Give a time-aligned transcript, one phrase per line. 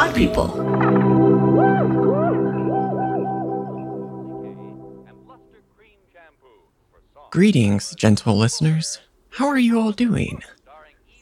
[0.00, 0.48] Hi, people.
[7.30, 9.02] Greetings, gentle listeners.
[9.28, 10.42] How are you all doing?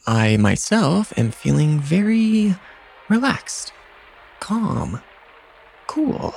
[0.07, 2.55] I myself am feeling very
[3.09, 3.73] relaxed,
[4.39, 5.01] calm,
[5.87, 6.33] cool,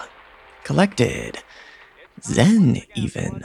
[0.64, 1.38] collected,
[2.24, 3.44] zen, even.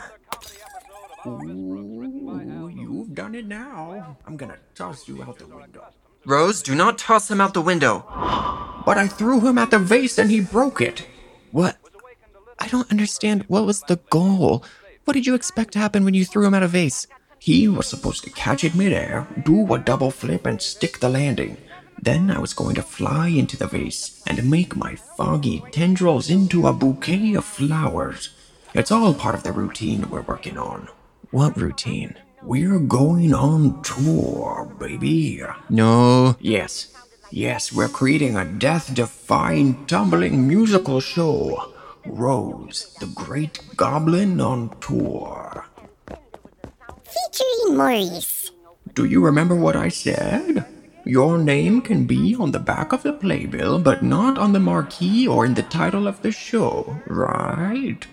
[1.27, 4.17] Ooh, you've done it now.
[4.25, 5.85] I'm gonna toss you out the window.
[6.25, 8.03] Rose, do not toss him out the window.
[8.87, 11.05] But I threw him at the vase and he broke it.
[11.51, 11.75] What?
[12.57, 13.43] I don't understand.
[13.49, 14.63] What was the goal?
[15.03, 17.05] What did you expect to happen when you threw him at a vase?
[17.37, 21.57] He was supposed to catch it midair, do a double flip, and stick the landing.
[22.01, 26.65] Then I was going to fly into the vase and make my foggy tendrils into
[26.65, 28.29] a bouquet of flowers.
[28.73, 30.87] It's all part of the routine we're working on.
[31.31, 32.15] What routine?
[32.41, 35.43] We're going on tour, baby.
[35.69, 36.37] No.
[36.39, 36.93] Yes,
[37.31, 41.73] yes, we're creating a death defying, tumbling musical show.
[42.05, 45.65] Rose, the Great Goblin on tour.
[47.03, 48.51] Featuring Maurice.
[48.93, 50.65] Do you remember what I said?
[51.05, 55.27] Your name can be on the back of the playbill, but not on the marquee
[55.27, 58.05] or in the title of the show, right?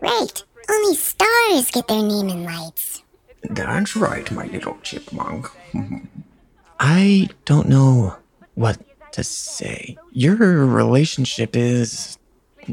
[0.00, 0.44] Right.
[0.70, 3.02] Only stars get their name in lights.
[3.42, 5.48] That's right, my little chipmunk.
[6.80, 8.16] I don't know
[8.54, 8.78] what
[9.12, 9.96] to say.
[10.12, 12.18] Your relationship is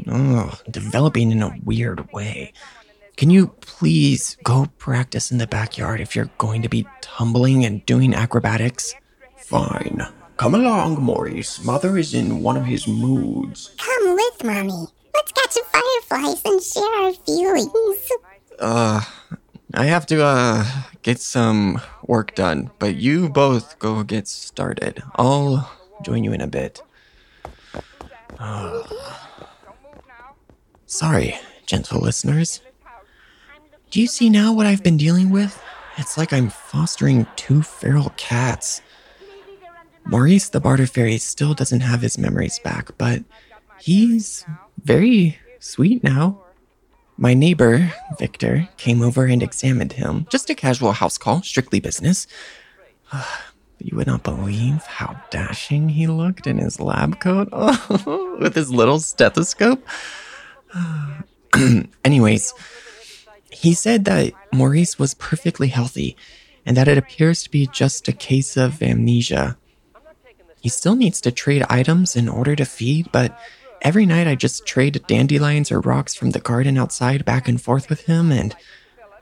[0.08, 2.52] oh, developing in a weird way.
[3.16, 7.84] Can you please go practice in the backyard if you're going to be tumbling and
[7.84, 8.94] doing acrobatics?
[9.36, 10.06] Fine.
[10.38, 11.62] Come along, Maurice.
[11.62, 13.74] Mother is in one of his moods.
[13.76, 14.86] Come with, Mommy.
[15.12, 18.10] Let's catch some fireflies and share our feelings.
[18.58, 19.02] Uh,
[19.74, 20.64] I have to, uh,
[21.02, 25.02] get some work done, but you both go get started.
[25.16, 25.70] I'll
[26.02, 26.82] join you in a bit.
[30.86, 32.60] Sorry, gentle listeners.
[33.90, 35.60] Do you see now what I've been dealing with?
[35.98, 38.82] It's like I'm fostering two feral cats.
[40.04, 43.22] Maurice the Barter Fairy still doesn't have his memories back, but
[43.78, 44.44] he's
[44.82, 46.42] very sweet now.
[47.22, 50.26] My neighbor, Victor, came over and examined him.
[50.30, 52.26] Just a casual house call, strictly business.
[53.78, 57.50] you would not believe how dashing he looked in his lab coat
[58.40, 59.86] with his little stethoscope.
[62.04, 62.54] Anyways,
[63.50, 66.16] he said that Maurice was perfectly healthy
[66.64, 69.58] and that it appears to be just a case of amnesia.
[70.62, 73.38] He still needs to trade items in order to feed, but
[73.82, 77.88] every night I just trade dandelions or rocks from the garden outside back and forth
[77.88, 78.54] with him, and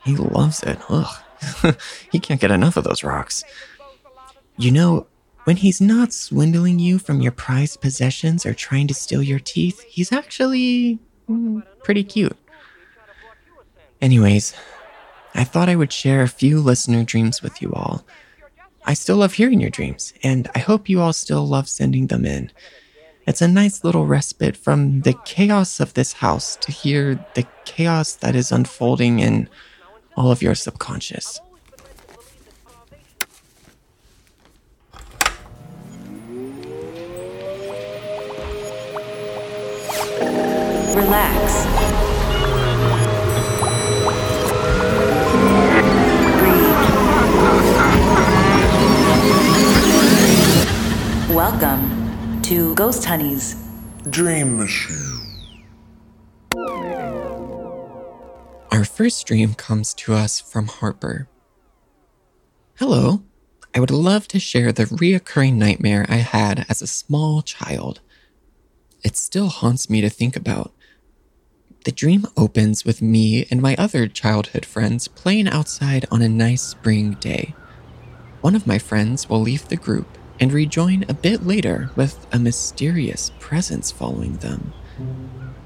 [0.04, 0.78] he loves it.
[0.88, 1.22] Ugh.
[2.10, 3.44] he can't get enough of those rocks.
[4.56, 5.06] You know,
[5.44, 9.82] when he's not swindling you from your prized possessions or trying to steal your teeth,
[9.84, 10.98] he's actually
[11.28, 12.36] mm, pretty cute.
[14.00, 14.54] Anyways,
[15.34, 18.04] I thought I would share a few listener dreams with you all.
[18.84, 22.24] I still love hearing your dreams, and I hope you all still love sending them
[22.24, 22.50] in.
[23.28, 28.14] It's a nice little respite from the chaos of this house to hear the chaos
[28.14, 29.50] that is unfolding in
[30.16, 31.38] all of your subconscious.
[40.96, 41.66] Relax.
[46.38, 46.66] Breathe.
[51.36, 52.07] Welcome
[52.48, 53.56] to Ghosthoney's
[54.08, 55.66] Dream Machine.
[58.72, 61.28] Our first dream comes to us from Harper.
[62.78, 63.22] Hello.
[63.74, 68.00] I would love to share the reoccurring nightmare I had as a small child.
[69.04, 70.72] It still haunts me to think about.
[71.84, 76.62] The dream opens with me and my other childhood friends playing outside on a nice
[76.62, 77.54] spring day.
[78.40, 82.38] One of my friends will leave the group and rejoin a bit later with a
[82.38, 84.72] mysterious presence following them.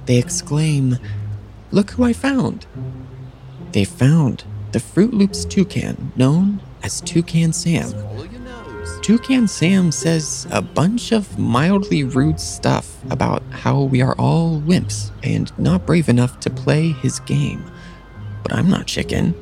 [0.06, 0.98] They exclaim,
[1.70, 2.66] Look who I found!
[3.72, 7.92] They found the Froot Loops toucan known as Toucan Sam.
[9.02, 15.10] Toucan Sam says a bunch of mildly rude stuff about how we are all wimps
[15.22, 17.64] and not brave enough to play his game.
[18.42, 19.34] But I'm not chicken.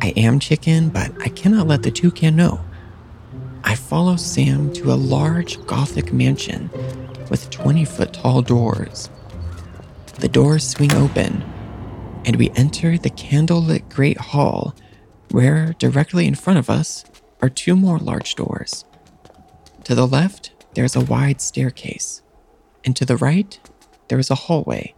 [0.00, 2.60] I am chicken, but I cannot let the toucan know.
[3.64, 6.70] I follow Sam to a large Gothic mansion
[7.30, 9.10] with 20 foot tall doors.
[10.18, 11.42] The doors swing open,
[12.24, 14.74] and we enter the candlelit Great Hall,
[15.30, 17.04] where directly in front of us
[17.40, 18.84] are two more large doors.
[19.84, 22.22] To the left, there's a wide staircase.
[22.84, 23.60] and to the right,
[24.08, 24.94] there is a hallway.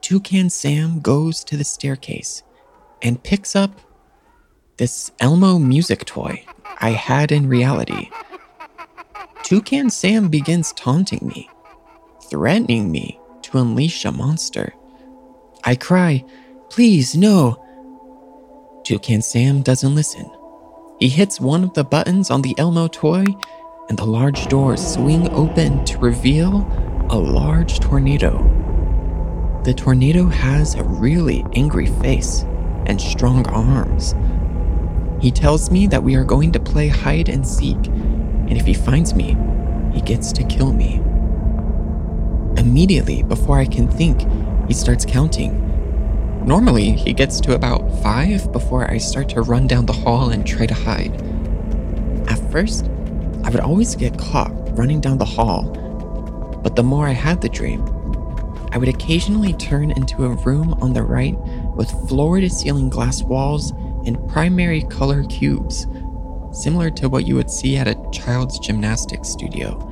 [0.00, 2.42] Toucan Sam goes to the staircase
[3.02, 3.80] and picks up
[4.76, 6.44] this Elmo music toy
[6.80, 8.10] I had in reality.
[9.44, 11.48] Toucan Sam begins taunting me,
[12.28, 14.74] threatening me to unleash a monster.
[15.64, 16.24] I cry,
[16.70, 17.60] Please, no.
[18.84, 20.28] Toucan Sam doesn't listen.
[20.98, 23.24] He hits one of the buttons on the Elmo toy,
[23.88, 26.66] and the large doors swing open to reveal
[27.10, 28.38] a large tornado.
[29.64, 32.44] The tornado has a really angry face
[32.86, 34.14] and strong arms.
[35.24, 38.74] He tells me that we are going to play hide and seek, and if he
[38.74, 39.34] finds me,
[39.94, 40.96] he gets to kill me.
[42.60, 44.20] Immediately, before I can think,
[44.68, 46.44] he starts counting.
[46.44, 50.46] Normally, he gets to about five before I start to run down the hall and
[50.46, 51.14] try to hide.
[52.28, 52.84] At first,
[53.44, 55.62] I would always get caught running down the hall,
[56.62, 57.82] but the more I had the dream,
[58.72, 61.38] I would occasionally turn into a room on the right
[61.74, 63.72] with floor to ceiling glass walls
[64.06, 65.86] and primary color cubes,
[66.52, 69.90] similar to what you would see at a child's gymnastics studio.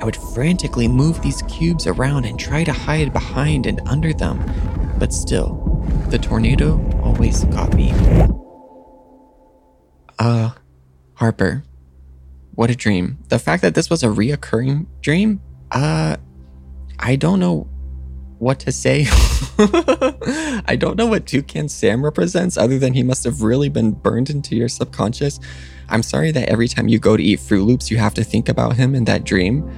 [0.00, 4.40] I would frantically move these cubes around and try to hide behind and under them,
[4.98, 5.54] but still,
[6.08, 7.92] the tornado always got me.
[10.18, 10.50] Uh,
[11.14, 11.64] Harper,
[12.54, 13.18] what a dream.
[13.28, 15.40] The fact that this was a reoccurring dream,
[15.70, 16.16] uh,
[16.98, 17.68] I don't know
[18.42, 19.06] what to say.
[20.66, 24.30] I don't know what Toucan Sam represents, other than he must have really been burned
[24.30, 25.38] into your subconscious.
[25.88, 28.48] I'm sorry that every time you go to eat Froot Loops, you have to think
[28.48, 29.70] about him in that dream.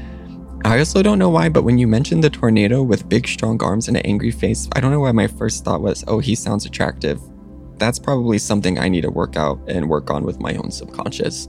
[0.65, 3.87] I also don't know why, but when you mentioned the tornado with big, strong arms
[3.87, 6.65] and an angry face, I don't know why my first thought was, oh, he sounds
[6.65, 7.21] attractive.
[7.77, 11.49] That's probably something I need to work out and work on with my own subconscious.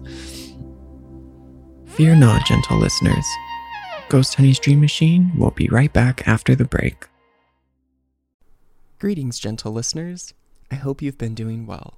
[1.85, 3.25] Fear not, gentle listeners.
[4.09, 7.07] Ghosthoney's Dream Machine will be right back after the break.
[8.99, 10.35] Greetings, gentle listeners.
[10.69, 11.97] I hope you've been doing well.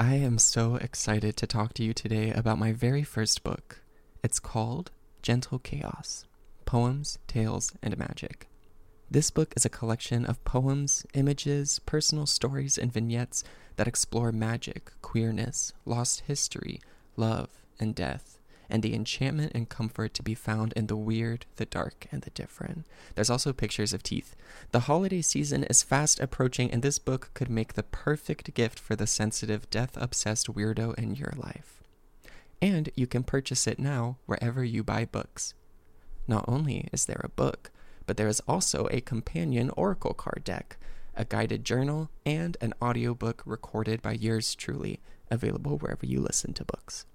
[0.00, 3.82] I am so excited to talk to you today about my very first book.
[4.24, 4.90] It's called
[5.22, 6.26] Gentle Chaos
[6.64, 8.48] Poems, Tales, and Magic.
[9.08, 13.44] This book is a collection of poems, images, personal stories, and vignettes
[13.76, 16.80] that explore magic, queerness, lost history,
[17.16, 17.48] love,
[17.78, 18.37] and death
[18.70, 22.30] and the enchantment and comfort to be found in the weird, the dark, and the
[22.30, 22.86] different.
[23.14, 24.36] There's also pictures of teeth.
[24.72, 28.96] The holiday season is fast approaching, and this book could make the perfect gift for
[28.96, 31.82] the sensitive, death obsessed weirdo in your life.
[32.60, 35.54] And you can purchase it now wherever you buy books.
[36.26, 37.70] Not only is there a book,
[38.06, 40.76] but there is also a companion oracle card deck,
[41.14, 45.00] a guided journal, and an audiobook recorded by yours truly,
[45.30, 47.06] available wherever you listen to books.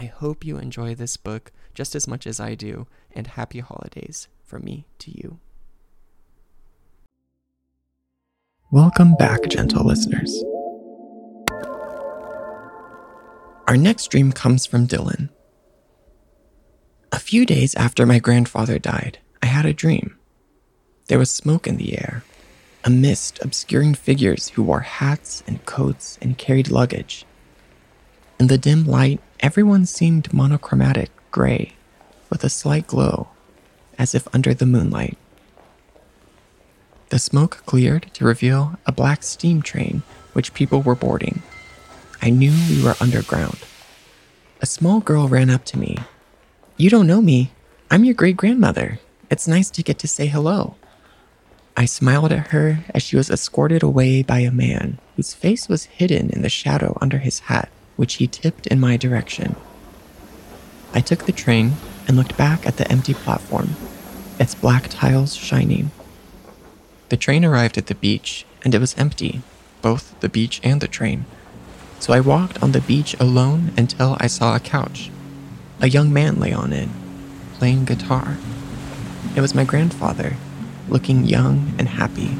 [0.00, 4.28] I hope you enjoy this book just as much as I do, and happy holidays
[4.42, 5.40] from me to you.
[8.70, 10.42] Welcome back, gentle listeners.
[13.68, 15.28] Our next dream comes from Dylan.
[17.12, 20.16] A few days after my grandfather died, I had a dream.
[21.08, 22.24] There was smoke in the air,
[22.84, 27.26] a mist obscuring figures who wore hats and coats and carried luggage.
[28.38, 31.72] In the dim light, Everyone seemed monochromatic gray,
[32.28, 33.28] with a slight glow,
[33.98, 35.16] as if under the moonlight.
[37.08, 40.02] The smoke cleared to reveal a black steam train
[40.34, 41.40] which people were boarding.
[42.20, 43.56] I knew we were underground.
[44.60, 45.96] A small girl ran up to me.
[46.76, 47.52] You don't know me.
[47.90, 49.00] I'm your great grandmother.
[49.30, 50.74] It's nice to get to say hello.
[51.78, 55.84] I smiled at her as she was escorted away by a man whose face was
[55.84, 57.70] hidden in the shadow under his hat
[58.00, 59.54] which he tipped in my direction.
[60.94, 61.74] I took the train
[62.08, 63.76] and looked back at the empty platform,
[64.38, 65.90] its black tiles shining.
[67.10, 69.42] The train arrived at the beach, and it was empty,
[69.82, 71.26] both the beach and the train.
[71.98, 75.10] So I walked on the beach alone until I saw a couch.
[75.82, 76.88] A young man lay on it,
[77.58, 78.38] playing guitar.
[79.36, 80.38] It was my grandfather,
[80.88, 82.30] looking young and happy.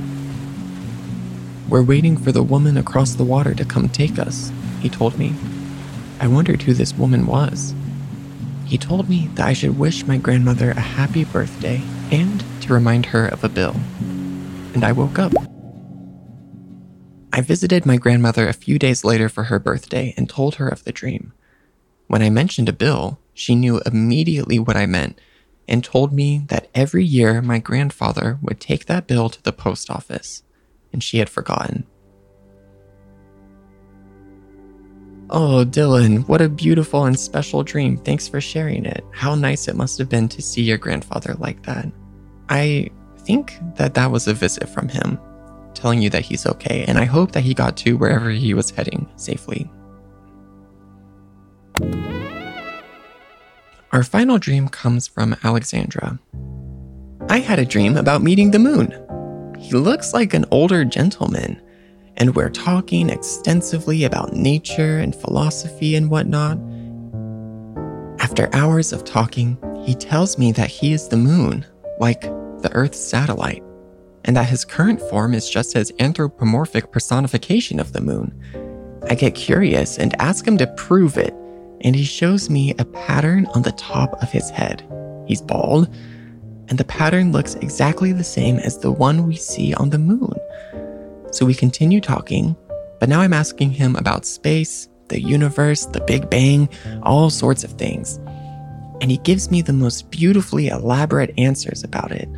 [1.68, 5.34] We're waiting for the woman across the water to come take us, he told me.
[6.18, 7.74] I wondered who this woman was.
[8.66, 13.06] He told me that I should wish my grandmother a happy birthday and to remind
[13.06, 13.74] her of a bill.
[14.74, 15.32] And I woke up.
[17.32, 20.84] I visited my grandmother a few days later for her birthday and told her of
[20.84, 21.32] the dream.
[22.06, 25.18] When I mentioned a bill, she knew immediately what I meant
[25.68, 29.88] and told me that every year my grandfather would take that bill to the post
[29.88, 30.42] office,
[30.92, 31.86] and she had forgotten.
[35.32, 37.96] Oh, Dylan, what a beautiful and special dream.
[37.96, 39.04] Thanks for sharing it.
[39.12, 41.86] How nice it must have been to see your grandfather like that.
[42.48, 45.20] I think that that was a visit from him,
[45.72, 48.70] telling you that he's okay, and I hope that he got to wherever he was
[48.70, 49.70] heading safely.
[53.92, 56.18] Our final dream comes from Alexandra.
[57.28, 58.90] I had a dream about meeting the moon.
[59.60, 61.62] He looks like an older gentleman,
[62.20, 66.58] and we're talking extensively about nature and philosophy and whatnot.
[68.20, 71.64] After hours of talking, he tells me that he is the moon,
[71.98, 73.62] like the Earth's satellite,
[74.24, 78.38] and that his current form is just his anthropomorphic personification of the moon.
[79.08, 81.32] I get curious and ask him to prove it,
[81.80, 84.86] and he shows me a pattern on the top of his head.
[85.26, 85.88] He's bald,
[86.68, 90.34] and the pattern looks exactly the same as the one we see on the moon.
[91.30, 92.56] So we continue talking,
[92.98, 96.68] but now I'm asking him about space, the universe, the Big Bang,
[97.02, 98.18] all sorts of things.
[99.00, 102.28] And he gives me the most beautifully elaborate answers about it.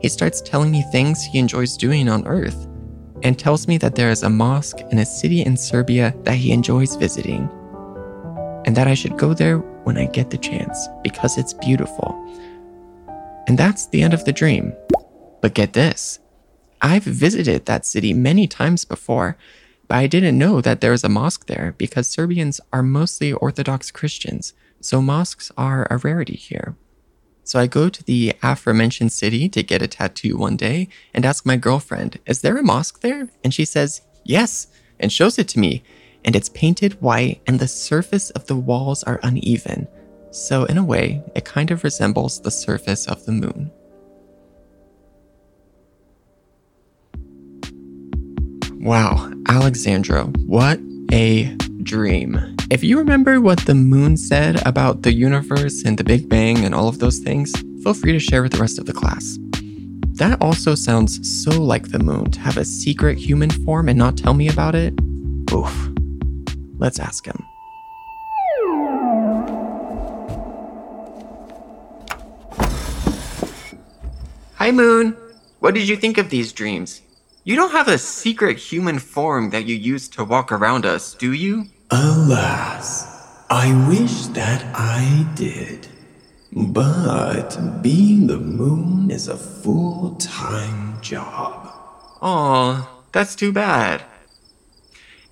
[0.00, 2.66] He starts telling me things he enjoys doing on Earth
[3.22, 6.52] and tells me that there is a mosque in a city in Serbia that he
[6.52, 7.48] enjoys visiting
[8.64, 12.14] and that I should go there when I get the chance because it's beautiful.
[13.46, 14.74] And that's the end of the dream.
[15.40, 16.20] But get this
[16.80, 19.36] I've visited that city many times before,
[19.86, 23.90] but I didn't know that there is a mosque there because Serbians are mostly Orthodox
[23.90, 26.76] Christians, so mosques are a rarity here.
[27.44, 31.46] So I go to the aforementioned city to get a tattoo one day and ask
[31.46, 33.30] my girlfriend, Is there a mosque there?
[33.42, 34.66] And she says, Yes,
[35.00, 35.82] and shows it to me
[36.24, 39.88] and it's painted white, and the surface of the walls are uneven.
[40.30, 43.70] So, in a way, it kind of resembles the surface of the moon.
[48.88, 50.80] Wow, Alexandra, what
[51.12, 52.56] a dream.
[52.70, 56.74] If you remember what the moon said about the universe and the Big Bang and
[56.74, 57.52] all of those things,
[57.82, 59.38] feel free to share with the rest of the class.
[60.14, 64.16] That also sounds so like the moon to have a secret human form and not
[64.16, 64.94] tell me about it.
[65.52, 65.90] Oof.
[66.78, 67.44] Let's ask him.
[74.54, 75.14] Hi, Moon.
[75.60, 77.02] What did you think of these dreams?
[77.48, 81.32] You don't have a secret human form that you use to walk around us, do
[81.32, 81.64] you?
[81.90, 85.88] Alas, I wish that I did.
[86.52, 91.72] But being the moon is a full time job.
[92.20, 94.02] Aw, that's too bad.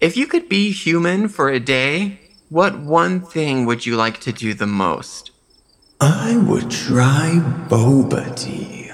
[0.00, 2.18] If you could be human for a day,
[2.48, 5.32] what one thing would you like to do the most?
[6.00, 8.90] I would try boba tea.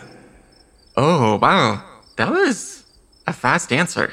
[0.97, 1.85] Oh, wow.
[2.17, 2.82] That was
[3.27, 4.13] a fast answer.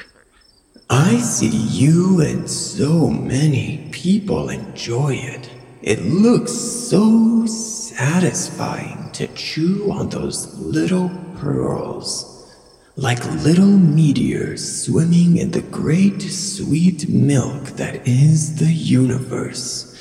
[0.88, 5.50] I see you and so many people enjoy it.
[5.82, 12.30] It looks so satisfying to chew on those little pearls
[13.00, 19.98] like little meteors swimming in the great sweet milk that is the universe.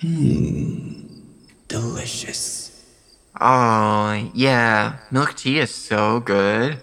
[0.00, 1.02] Hmm,
[1.68, 2.70] delicious.
[3.38, 6.78] Oh, yeah, milk tea is so good.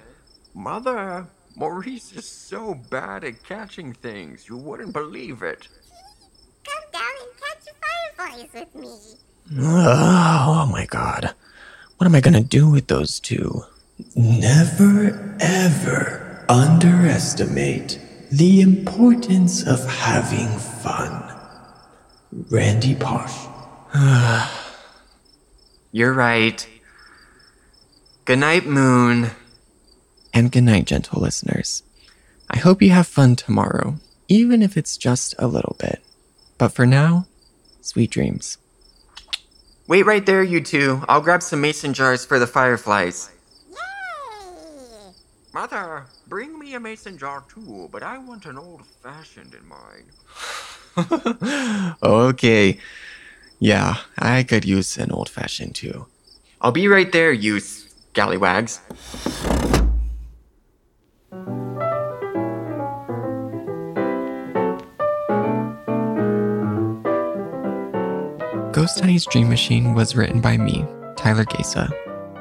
[0.53, 1.27] Mother,
[1.59, 5.67] Maurice is so bad at catching things, you wouldn't believe it.
[6.63, 7.67] Come down and catch
[8.15, 9.59] fireflies with me.
[9.61, 11.33] Oh, oh my god.
[11.97, 13.63] What am I gonna do with those two?
[14.15, 17.99] Never ever underestimate
[18.31, 21.37] the importance of having fun.
[22.49, 23.35] Randy Pausch.
[25.91, 26.65] You're right.
[28.23, 29.31] Good night, Moon.
[30.33, 31.83] And good night, gentle listeners.
[32.49, 33.95] I hope you have fun tomorrow,
[34.27, 36.03] even if it's just a little bit.
[36.57, 37.27] But for now,
[37.81, 38.57] sweet dreams.
[39.87, 41.03] Wait right there, you two.
[41.09, 43.31] I'll grab some mason jars for the fireflies.
[43.71, 45.13] Yay!
[45.53, 50.11] Mother, bring me a mason jar too, but I want an old fashioned in mine.
[52.03, 52.77] okay.
[53.59, 56.05] Yeah, I could use an old fashioned too.
[56.61, 58.79] I'll be right there, you scallywags.
[68.89, 70.83] Ghosthoney's Dream Machine was written by me,
[71.15, 71.91] Tyler Gaca.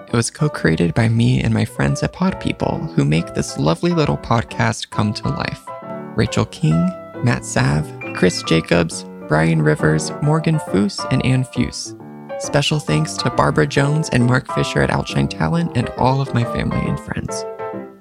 [0.09, 3.59] It was co created by me and my friends at Pod People, who make this
[3.59, 5.63] lovely little podcast come to life.
[6.17, 6.89] Rachel King,
[7.23, 11.95] Matt Sav, Chris Jacobs, Brian Rivers, Morgan Foose, and Ann Fuse.
[12.39, 16.45] Special thanks to Barbara Jones and Mark Fisher at Outshine Talent and all of my
[16.45, 17.45] family and friends.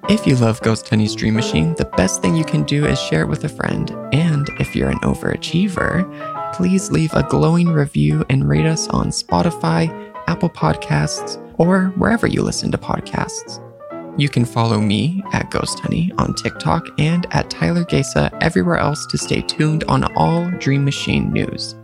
[0.08, 3.28] If you love Ghosthoney's Dream Machine, the best thing you can do is share it
[3.28, 3.90] with a friend.
[4.10, 9.86] And if you're an overachiever, please leave a glowing review and rate us on Spotify,
[10.26, 13.62] Apple Podcasts, or wherever you listen to podcasts.
[14.18, 19.16] You can follow me at Ghosthoney on TikTok and at Tyler Gaca everywhere else to
[19.16, 21.76] stay tuned on all Dream Machine news.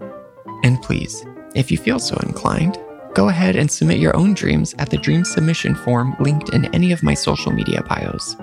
[0.65, 2.77] And please, if you feel so inclined,
[3.15, 6.91] go ahead and submit your own dreams at the dream submission form linked in any
[6.91, 8.35] of my social media bios.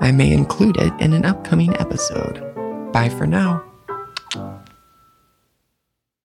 [0.00, 2.92] I may include it in an upcoming episode.
[2.92, 3.64] Bye for now.